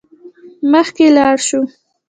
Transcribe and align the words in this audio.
مخکې 0.71 1.05
لاړ 1.15 1.35
شو. 1.47 1.61